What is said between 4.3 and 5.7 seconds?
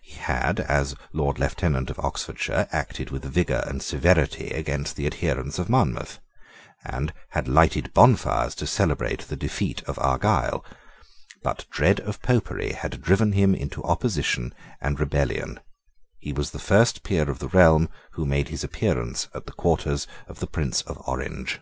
against the adherents of